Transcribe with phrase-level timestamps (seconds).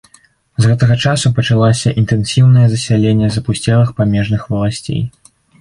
[0.63, 5.01] З гэтага часу пачалася інтэнсіўнае засяленне запусцелых памежных валасцей.